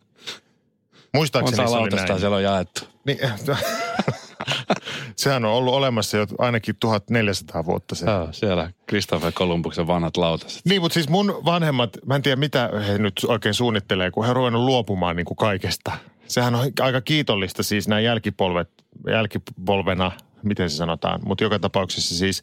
Muistaakseni 1.13 1.55
saa 1.55 1.67
se 1.67 1.75
oli 1.75 1.89
näin. 1.89 2.19
siellä 2.19 2.35
on 2.35 2.43
jaettu. 2.43 2.81
Niin, 3.05 3.19
sehän 5.15 5.45
on 5.45 5.51
ollut 5.51 5.73
olemassa 5.73 6.17
jo 6.17 6.25
ainakin 6.37 6.75
1400 6.79 7.65
vuotta 7.65 7.95
se. 7.95 8.05
Joo, 8.05 8.27
siellä 8.31 8.71
Christopher 8.89 9.31
Columbuksen 9.31 9.87
vanhat 9.87 10.17
lautaset. 10.17 10.65
Niin, 10.65 10.81
mutta 10.81 10.93
siis 10.93 11.09
mun 11.09 11.41
vanhemmat, 11.45 11.97
mä 12.05 12.15
en 12.15 12.21
tiedä 12.21 12.35
mitä 12.35 12.69
he 12.87 12.97
nyt 12.97 13.25
oikein 13.27 13.53
suunnittelee, 13.53 14.11
kun 14.11 14.23
he 14.23 14.29
on 14.29 14.35
ruvennut 14.35 14.63
luopumaan 14.63 15.15
niin 15.15 15.25
kuin 15.25 15.37
kaikesta. 15.37 15.91
Sehän 16.27 16.55
on 16.55 16.71
aika 16.79 17.01
kiitollista 17.01 17.63
siis 17.63 17.87
nämä 17.87 17.99
jälkipolvet, 17.99 18.69
jälkipolvena, 19.07 20.11
miten 20.43 20.69
se 20.69 20.75
sanotaan, 20.75 21.19
mutta 21.25 21.43
joka 21.43 21.59
tapauksessa 21.59 22.15
siis 22.15 22.41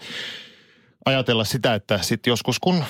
ajatella 1.05 1.45
sitä, 1.45 1.75
että 1.75 1.99
sitten 2.03 2.31
joskus 2.31 2.59
kun 2.59 2.85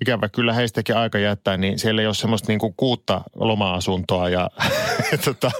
ikävä 0.00 0.28
kyllä 0.28 0.52
heistäkin 0.52 0.96
aika 0.96 1.18
jättää, 1.18 1.56
niin 1.56 1.78
siellä 1.78 2.00
ei 2.00 2.06
ole 2.06 2.14
semmoista 2.14 2.48
niin 2.48 2.58
kuin 2.58 2.74
kuutta 2.76 3.20
loma-asuntoa 3.34 4.28
ja 4.28 4.50
tota, 5.24 5.50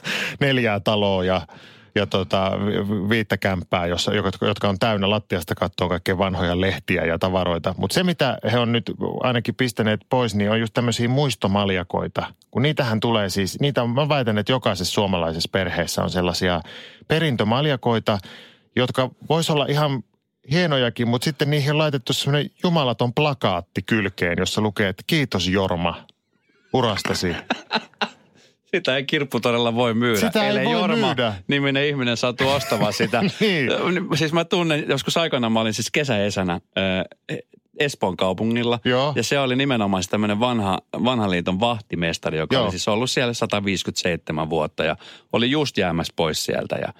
neljää 0.40 0.80
taloa 0.80 1.24
ja 1.24 1.46
ja 1.94 2.06
tota, 2.06 2.52
vi- 2.66 3.08
viittä 3.08 3.36
kämppää, 3.36 3.86
jossa, 3.86 4.14
jotka, 4.14 4.68
on 4.68 4.78
täynnä 4.78 5.10
lattiasta 5.10 5.54
kattoa 5.54 5.88
kaikkea 5.88 6.18
vanhoja 6.18 6.60
lehtiä 6.60 7.04
ja 7.04 7.18
tavaroita. 7.18 7.74
Mutta 7.78 7.94
se, 7.94 8.02
mitä 8.02 8.38
he 8.52 8.58
on 8.58 8.72
nyt 8.72 8.92
ainakin 9.22 9.54
pistäneet 9.54 10.00
pois, 10.10 10.34
niin 10.34 10.50
on 10.50 10.60
just 10.60 10.74
tämmöisiä 10.74 11.08
muistomaljakoita. 11.08 12.26
Kun 12.50 12.62
niitähän 12.62 13.00
tulee 13.00 13.28
siis, 13.28 13.60
niitä 13.60 13.86
mä 13.86 14.08
väitän, 14.08 14.38
että 14.38 14.52
jokaisessa 14.52 14.94
suomalaisessa 14.94 15.48
perheessä 15.52 16.02
on 16.02 16.10
sellaisia 16.10 16.60
perintömaljakoita, 17.08 18.18
jotka 18.78 19.10
vois 19.28 19.50
olla 19.50 19.66
ihan 19.68 20.02
hienojakin, 20.50 21.08
mutta 21.08 21.24
sitten 21.24 21.50
niihin 21.50 21.70
on 21.70 21.78
laitettu 21.78 22.12
semmoinen 22.12 22.50
jumalaton 22.62 23.14
plakaatti 23.14 23.82
kylkeen, 23.82 24.36
jossa 24.38 24.60
lukee, 24.60 24.88
että 24.88 25.02
kiitos 25.06 25.48
Jorma 25.48 26.06
urastasi. 26.72 27.36
Sitä 28.76 28.96
ei 28.96 29.04
kirppu 29.04 29.40
todella 29.40 29.74
voi 29.74 29.94
myydä. 29.94 30.20
Sitä 30.20 30.48
ei 30.48 30.64
voi 30.64 30.72
Jorma 30.72 31.06
myydä. 31.06 31.34
niminen 31.48 31.86
ihminen 31.86 32.16
satu 32.16 32.48
ostamaan 32.48 32.92
sitä. 32.92 33.22
Niin. 33.40 33.70
Siis 34.14 34.32
mä 34.32 34.44
tunnen, 34.44 34.84
joskus 34.88 35.16
aikana 35.16 35.50
mä 35.50 35.60
olin 35.60 35.74
siis 35.74 35.90
kesäesänä 35.90 36.52
äh, 36.52 37.38
Espoon 37.78 38.16
kaupungilla. 38.16 38.80
Joo. 38.84 39.12
Ja 39.16 39.22
se 39.22 39.38
oli 39.38 39.56
nimenomaan 39.56 40.02
se 40.02 40.10
tämmöinen 40.10 40.40
vanha, 40.40 40.78
vanhan 41.04 41.30
liiton 41.30 41.60
vahtimestari, 41.60 42.38
joka 42.38 42.54
Joo. 42.54 42.62
oli 42.62 42.70
siis 42.70 42.88
ollut 42.88 43.10
siellä 43.10 43.32
157 43.32 44.50
vuotta 44.50 44.84
ja 44.84 44.96
oli 45.32 45.50
just 45.50 45.78
jäämässä 45.78 46.12
pois 46.16 46.44
sieltä. 46.44 46.76
Ja, 46.76 46.92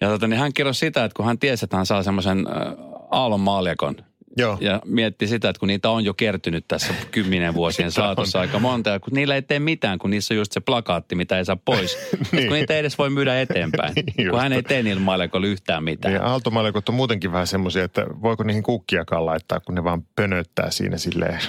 ja 0.00 0.08
tota, 0.08 0.26
niin 0.26 0.40
hän 0.40 0.52
kerroi 0.52 0.74
sitä, 0.74 1.04
että 1.04 1.16
kun 1.16 1.26
hän 1.26 1.38
tiesi, 1.38 1.64
että 1.64 1.76
hän 1.76 1.86
saa 1.86 2.02
semmoisen 2.02 2.38
äh, 2.38 2.72
aallon 3.10 3.40
maaljakon, 3.40 3.96
Joo. 4.36 4.58
ja 4.60 4.82
mietti 4.84 5.26
sitä, 5.26 5.48
että 5.48 5.60
kun 5.60 5.66
niitä 5.66 5.90
on 5.90 6.04
jo 6.04 6.14
kertynyt 6.14 6.64
tässä 6.68 6.94
kymmenen 7.10 7.54
vuosien 7.54 7.92
saatossa 8.00 8.40
aika 8.40 8.58
monta, 8.58 8.90
ja 8.90 9.00
kun 9.00 9.12
niillä 9.12 9.34
ei 9.34 9.42
tee 9.42 9.58
mitään, 9.58 9.98
kun 9.98 10.10
niissä 10.10 10.34
on 10.34 10.38
just 10.38 10.52
se 10.52 10.60
plakaatti, 10.60 11.14
mitä 11.14 11.38
ei 11.38 11.44
saa 11.44 11.56
pois. 11.64 11.98
niin. 12.32 12.48
Kun 12.48 12.56
niitä 12.56 12.74
ei 12.74 12.80
edes 12.80 12.98
voi 12.98 13.10
myydä 13.10 13.40
eteenpäin. 13.40 13.92
Just. 14.18 14.30
kun 14.30 14.40
hän 14.40 14.52
ei 14.52 14.62
tee 14.62 14.82
niillä 14.82 15.02
maalikoilla 15.02 15.46
yhtään 15.46 15.84
mitään. 15.84 16.14
Niin 16.14 16.24
aaltomaljakot 16.24 16.88
on 16.88 16.94
muutenkin 16.94 17.32
vähän 17.32 17.46
semmoisia, 17.46 17.84
että 17.84 18.06
voiko 18.22 18.42
niihin 18.42 18.62
kukkiakaan 18.62 19.26
laittaa, 19.26 19.60
kun 19.60 19.74
ne 19.74 19.84
vaan 19.84 20.02
pönöttää 20.16 20.70
siinä 20.70 20.98
silleen. 20.98 21.40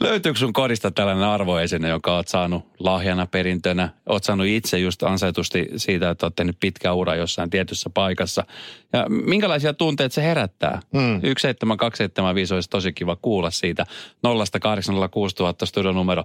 Löytyykö 0.00 0.38
sun 0.38 0.52
kodista 0.52 0.90
tällainen 0.90 1.24
arvoesine, 1.24 1.88
jonka 1.88 2.16
oot 2.16 2.28
saanut 2.28 2.64
lahjana 2.78 3.26
perintönä? 3.26 3.88
Oot 4.08 4.24
saanut 4.24 4.46
itse 4.46 4.78
just 4.78 5.02
ansaitusti 5.02 5.68
siitä, 5.76 6.10
että 6.10 6.26
oot 6.26 6.36
tehnyt 6.36 6.56
pitkä 6.60 6.92
ura 6.92 7.14
jossain 7.14 7.50
tietyssä 7.50 7.90
paikassa. 7.90 8.44
Ja 8.92 9.06
minkälaisia 9.08 9.72
tunteita 9.72 10.14
se 10.14 10.22
herättää? 10.22 10.80
Mm. 10.92 11.20
17275 11.20 12.54
olisi 12.54 12.70
tosi 12.70 12.92
kiva 12.92 13.16
kuulla 13.16 13.50
siitä. 13.50 13.86
0806000 14.26 15.66
studionumero. 15.66 16.24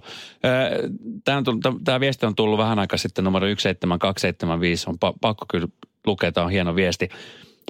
Tämä 1.84 2.00
viesti 2.00 2.26
on 2.26 2.34
tullut 2.34 2.58
vähän 2.58 2.78
aikaa 2.78 2.98
sitten 2.98 3.24
numero 3.24 3.46
17275. 3.46 4.90
On 4.90 4.94
pa- 4.94 5.18
pakko 5.20 5.44
kyllä 5.50 5.68
lukea, 6.06 6.32
tämä 6.32 6.44
on 6.44 6.52
hieno 6.52 6.76
viesti. 6.76 7.08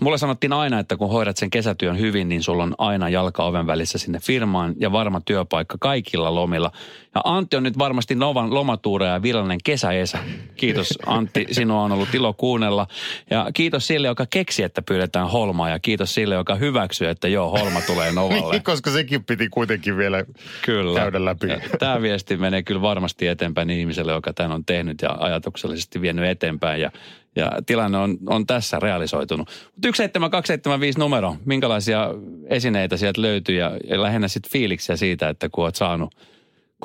Mulle 0.01 0.19
sanottiin 0.19 0.53
aina, 0.53 0.79
että 0.79 0.97
kun 0.97 1.11
hoidat 1.11 1.37
sen 1.37 1.51
kesätyön 1.51 1.99
hyvin, 1.99 2.29
niin 2.29 2.43
sulla 2.43 2.63
on 2.63 2.75
aina 2.79 3.09
jalka 3.09 3.45
oven 3.45 3.67
välissä 3.67 3.99
sinne 3.99 4.19
firmaan 4.21 4.75
ja 4.79 4.93
varma 4.93 5.21
työpaikka 5.21 5.77
kaikilla 5.81 6.35
lomilla. 6.35 6.73
Ja 7.15 7.21
Antti 7.25 7.57
on 7.57 7.63
nyt 7.63 7.79
varmasti 7.79 8.15
Novan 8.15 8.55
lomatuura 8.55 9.07
ja 9.07 9.23
virallinen 9.23 9.59
kesäesä. 9.65 10.19
Kiitos 10.57 10.99
Antti, 11.07 11.47
sinua 11.51 11.83
on 11.83 11.93
ollut 11.93 12.15
ilo 12.15 12.33
kuunnella. 12.33 12.87
Ja 13.31 13.51
kiitos 13.55 13.87
sille, 13.87 14.07
joka 14.07 14.27
keksi, 14.31 14.63
että 14.63 14.83
pyydetään 14.83 15.31
holmaa 15.31 15.71
ja 15.71 15.79
kiitos 15.79 16.15
sille, 16.15 16.35
joka 16.35 16.55
hyväksyy, 16.55 17.09
että 17.09 17.29
joo, 17.29 17.51
holma 17.51 17.81
tulee 17.81 18.13
Novalle. 18.23 18.53
Niin, 18.53 18.63
koska 18.63 18.91
sekin 18.91 19.25
piti 19.25 19.49
kuitenkin 19.49 19.97
vielä 19.97 20.25
Kyllä. 20.65 21.01
käydä 21.01 21.25
läpi. 21.25 21.47
Tämä 21.79 22.03
viesti 22.03 22.37
menee 22.37 22.63
kyllä 22.63 22.83
varmasti 22.83 23.27
eteenpäin 23.27 23.71
ihmiselle, 23.71 24.13
joka 24.13 24.33
tämän 24.33 24.53
on 24.53 24.65
tehnyt 24.65 25.03
ja 25.03 25.17
ajatuksellisesti 25.21 26.01
vienyt 26.01 26.25
eteenpäin. 26.25 26.81
Ja, 26.81 26.91
ja 27.37 27.51
tilanne 27.67 27.99
on, 27.99 28.19
on 28.27 28.47
tässä 28.47 28.79
realisoitunut. 28.81 29.49
Mutta 29.49 29.81
17275 29.81 30.99
numero, 30.99 31.37
minkälaisia 31.45 32.09
esineitä 32.47 32.97
sieltä 32.97 33.23
löytyy 33.23 33.57
ja, 33.57 33.79
ja 33.89 34.03
lähinnä 34.03 34.29
sitten 34.29 34.53
fiiliksiä 34.53 34.97
siitä, 34.97 35.29
että 35.29 35.49
kun 35.49 35.65
olet 35.65 35.75
saanut 35.75 36.15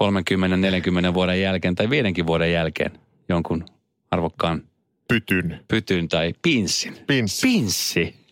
30-40 0.01 0.03
vuoden 1.13 1.41
jälkeen 1.41 1.75
tai 1.75 1.89
viidenkin 1.89 2.27
vuoden 2.27 2.51
jälkeen 2.51 2.91
jonkun 3.29 3.65
arvokkaan 4.11 4.63
Pytyn. 5.07 5.59
pytyn 5.67 6.09
tai 6.09 6.33
pinssin. 6.41 6.97
Pinssi. 7.07 7.47
Pinssi. 7.47 8.26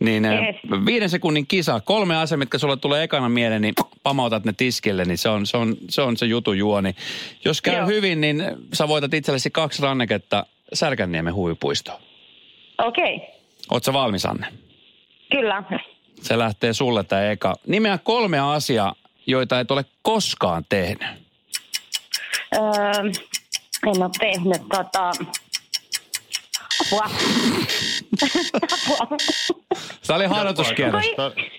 Niin 0.00 0.24
yes. 0.24 0.40
Yes. 0.40 0.86
viiden 0.86 1.10
sekunnin 1.10 1.46
kisa, 1.46 1.80
kolme 1.80 2.16
asiaa, 2.16 2.38
mitkä 2.38 2.58
sulle 2.58 2.76
tulee 2.76 3.02
ekana 3.02 3.28
mieleen, 3.28 3.62
niin 3.62 3.74
pamautat 4.02 4.44
ne 4.44 4.52
tiskille, 4.52 5.04
niin 5.04 5.18
se 5.18 5.28
on 5.28 5.46
se, 5.46 5.56
on, 5.56 5.76
se, 5.88 6.02
on 6.02 6.16
se 6.16 6.26
jutu 6.26 6.52
juoni. 6.52 6.94
Jos 7.44 7.62
käy 7.62 7.76
Joo. 7.76 7.86
hyvin, 7.86 8.20
niin 8.20 8.42
sä 8.72 8.88
voitat 8.88 9.14
itsellesi 9.14 9.50
kaksi 9.50 9.82
ranneketta 9.82 10.46
Särkänniemen 10.72 11.34
huvipuistoon. 11.34 12.00
Okei, 12.78 13.16
okay. 13.16 13.28
Ootko 13.70 13.92
valmis, 13.92 14.26
Anne? 14.26 14.46
kyllä. 15.30 15.62
Se 16.22 16.38
lähtee 16.38 16.72
sulle 16.72 17.04
tämä 17.04 17.30
eka. 17.30 17.54
Nimeä 17.66 17.98
kolme 17.98 18.38
asiaa, 18.38 18.94
joita 19.26 19.60
et 19.60 19.70
ole 19.70 19.84
koskaan 20.02 20.64
tehnyt. 20.68 21.08
Öö, 22.54 22.62
en 23.86 24.02
ole 24.02 24.10
tehnyt 24.18 24.62
tota... 24.70 25.10
Apua. 26.86 27.10
Apua. 28.72 29.16
Tämä 30.06 30.16
oli 30.16 30.26
harjoituskierros. 30.26 31.04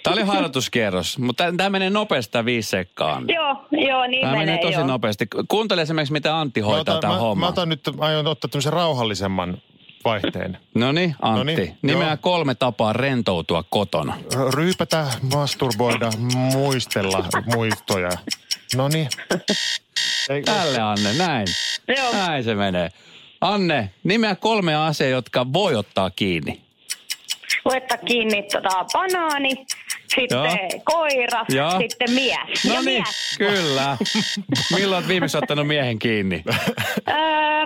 Tämä 0.03 0.13
oli 0.13 0.21
harjoituskierros, 0.23 1.17
mutta 1.17 1.43
tämä 1.57 1.69
menee 1.69 1.89
nopeasti 1.89 2.31
tämä 2.31 2.45
viisi 2.45 2.69
sekkaan. 2.69 3.25
joo, 3.27 3.65
joo, 3.71 4.07
niin 4.07 4.21
Tämä 4.21 4.31
menee, 4.33 4.45
menee, 4.45 4.61
tosi 4.61 4.73
joo. 4.73 4.87
nopeasti. 4.87 5.27
Kuuntele 5.47 5.81
esimerkiksi, 5.81 6.13
mitä 6.13 6.39
Antti 6.39 6.61
Mä 6.61 6.67
hoitaa 6.67 6.95
otan, 6.95 7.01
tämän 7.01 7.15
mä, 7.15 7.21
homman. 7.21 7.45
mä 7.45 7.47
otan 7.49 7.69
nyt, 7.69 7.81
aion 7.99 8.27
ottaa 8.27 8.49
tämmöisen 8.49 8.73
rauhallisemman 8.73 9.57
vaihteen. 10.05 10.57
No 10.75 10.91
niin, 10.91 11.15
Antti. 11.21 11.53
Noniin, 11.53 11.77
Nimeä 11.81 12.07
joo. 12.07 12.17
kolme 12.21 12.55
tapaa 12.55 12.93
rentoutua 12.93 13.63
kotona. 13.69 14.17
Ryypätä, 14.53 15.07
masturboida, 15.33 16.09
muistella 16.53 17.25
muistoja. 17.55 18.09
No 18.75 18.87
niin. 18.87 19.09
Tälle 20.45 20.79
Anne, 20.81 21.13
näin. 21.13 21.47
Joo. 21.97 22.13
Näin 22.13 22.43
se 22.43 22.55
menee. 22.55 22.89
Anne, 23.41 23.89
nimeä 24.03 24.35
kolme 24.35 24.75
asiaa, 24.75 25.09
jotka 25.09 25.53
voi 25.53 25.75
ottaa 25.75 26.09
kiinni. 26.09 26.61
Voittaa 27.65 27.97
kiinni 27.97 28.43
tota, 28.43 28.85
banaani, 28.93 29.65
sitten 30.15 30.37
Joo. 30.37 30.81
koira, 30.83 31.45
Joo. 31.49 31.79
sitten 31.79 32.11
mies. 32.11 32.65
No 32.67 32.73
ja 32.73 32.81
niin, 32.81 33.03
mies. 33.03 33.35
kyllä. 33.37 33.97
Milloin 34.75 34.93
olet 34.99 35.07
viimeksi 35.07 35.37
ottanut 35.37 35.67
miehen 35.67 35.99
kiinni? 35.99 36.43
Öö, 37.09 37.15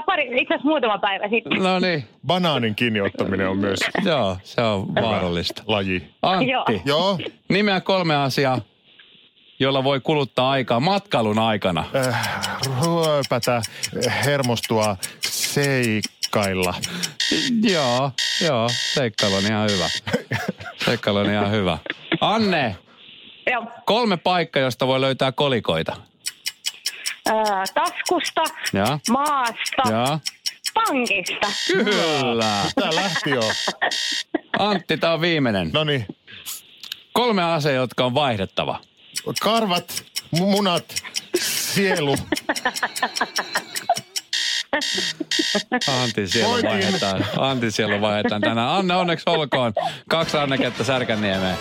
pari, 0.05 0.23
itse 0.23 0.53
asiassa 0.53 0.67
muutama 0.69 0.97
päivä 0.97 1.29
sitten. 1.29 1.63
No 1.63 1.79
niin, 1.79 2.03
Banaanin 2.27 2.75
kiinniottaminen 2.75 3.49
on 3.49 3.57
myös 3.57 3.79
joo, 4.05 4.37
se 4.43 4.61
on 4.61 4.95
vaarallista. 4.95 5.63
laji. 5.67 6.03
Antti, 6.21 6.51
Joo. 6.51 6.65
Joo, 6.85 7.19
nimeä 7.49 7.81
kolme 7.81 8.15
asiaa, 8.15 8.61
jolla 9.59 9.83
voi 9.83 9.99
kuluttaa 9.99 10.51
aikaa 10.51 10.79
matkailun 10.79 11.39
aikana. 11.39 11.85
äh, 11.95 12.47
ryypätä, 12.65 13.61
hermostua, 14.25 14.97
seikkailla. 15.53 16.73
Joo, 17.63 18.11
joo, 18.41 18.69
seikkailu 18.93 19.35
on 19.35 19.45
ihan 19.45 19.69
hyvä. 19.71 19.89
Seikkailu 20.85 21.17
on 21.19 21.31
ihan 21.31 21.51
hyvä. 21.51 21.77
Anne, 22.21 22.75
Joo. 23.51 23.67
kolme 23.85 24.17
paikkaa, 24.17 24.61
josta 24.61 24.87
voi 24.87 25.01
löytää 25.01 25.31
kolikoita. 25.31 25.97
Ää, 27.25 27.63
taskusta, 27.73 28.43
Ja? 28.73 28.99
maasta, 29.09 29.81
Ja? 29.89 30.19
pankista. 30.73 31.47
Kyllä. 31.67 32.55
Tää 32.79 32.95
lähti 32.95 33.29
jo. 33.29 33.41
Antti, 34.59 34.97
tää 34.97 35.13
on 35.13 35.21
viimeinen. 35.21 35.69
No 35.73 35.83
niin. 35.83 36.05
Kolme 37.13 37.43
asiaa, 37.43 37.73
jotka 37.75 38.05
on 38.05 38.13
vaihdettava. 38.13 38.79
Karvat, 39.41 40.03
mu- 40.35 40.45
munat, 40.45 40.95
sielu. 41.39 42.15
Antti 46.01 46.27
siellä 46.27 46.69
vaihdetaan. 46.69 47.25
Antti 47.37 47.71
siellä 47.71 48.01
vaihdetaan 48.01 48.41
tänään. 48.41 48.69
Anne, 48.69 48.95
onneksi 48.95 49.29
olkoon. 49.29 49.73
Kaksi 50.09 50.37
Anneketta 50.37 50.83
Särkänniemeen. 50.83 51.57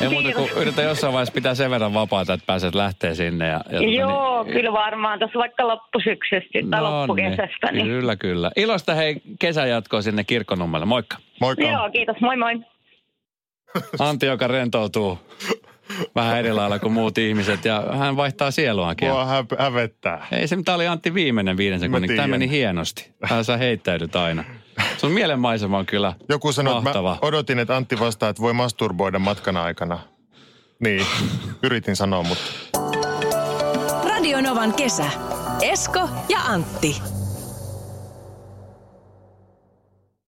Ei 0.00 0.08
muuta 0.08 0.32
kuin 0.32 0.50
yritä 0.56 0.82
jossain 0.82 1.12
vaiheessa 1.12 1.32
pitää 1.34 1.54
sen 1.54 1.70
verran 1.70 1.94
vapaata, 1.94 2.32
että 2.32 2.46
pääset 2.46 2.74
lähtee 2.74 3.14
sinne. 3.14 3.46
Ja, 3.48 3.52
ja 3.52 3.78
tota 3.78 3.84
Joo, 3.84 4.42
niin, 4.42 4.52
kyllä 4.54 4.72
varmaan 4.72 5.18
tuossa 5.18 5.38
vaikka 5.38 5.68
loppusyksystä 5.68 6.58
tai 6.70 6.80
No 6.80 7.00
loppukesästä. 7.00 7.66
niin. 7.72 7.74
Niin. 7.74 7.86
Kyllä, 7.86 8.16
kyllä. 8.16 8.50
Ilosta 8.56 8.94
hei 8.94 9.22
kesän 9.38 9.68
jatkoa 9.68 10.02
sinne 10.02 10.24
kirkkonummelle. 10.24 10.86
Moikka. 10.86 11.16
Moikka. 11.40 11.64
Joo, 11.64 11.90
kiitos. 11.90 12.16
Moi 12.20 12.36
moi. 12.36 12.60
Antti, 13.98 14.26
joka 14.26 14.46
rentoutuu 14.46 15.18
vähän 16.14 16.38
eri 16.38 16.52
lailla 16.52 16.78
kuin 16.78 16.92
muut 16.92 17.18
ihmiset 17.18 17.64
ja 17.64 17.84
hän 17.92 18.16
vaihtaa 18.16 18.50
sieluakin. 18.50 19.08
Mua 19.08 19.24
hä- 19.24 19.44
hävettää. 19.58 20.26
Ei 20.32 20.48
se, 20.48 20.56
tämä 20.64 20.76
oli 20.76 20.86
Antti 20.86 21.14
viimeinen 21.14 21.56
viiden 21.56 21.80
sekunnin. 21.80 22.16
Tämä 22.16 22.28
meni 22.28 22.50
hienosti. 22.50 23.10
Vähän 23.22 23.44
sä 23.44 23.56
heittäydyt 23.56 24.16
aina. 24.16 24.44
Sun 24.96 25.12
mielenmaisema 25.12 25.78
on 25.78 25.86
kyllä 25.86 26.12
Joku 26.28 26.52
sanoi, 26.52 26.78
että 26.78 27.02
mä 27.02 27.16
odotin, 27.22 27.58
että 27.58 27.76
Antti 27.76 28.00
vastaa, 28.00 28.28
että 28.28 28.42
voi 28.42 28.52
masturboida 28.52 29.18
matkan 29.18 29.56
aikana. 29.56 29.98
Niin, 30.80 31.06
yritin 31.62 31.96
sanoa, 31.96 32.22
mutta 32.22 32.44
Radio 34.04 34.40
Novan 34.40 34.74
kesä. 34.74 35.06
Esko 35.62 36.08
ja 36.28 36.38
Antti. 36.38 37.13